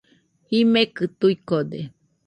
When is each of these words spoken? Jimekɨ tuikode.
Jimekɨ 0.49 1.03
tuikode. 1.19 1.79